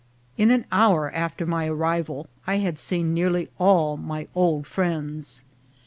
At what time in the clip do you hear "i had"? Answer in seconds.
2.47-2.79